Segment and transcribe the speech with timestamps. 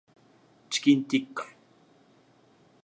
[0.71, 1.45] チキンティッカ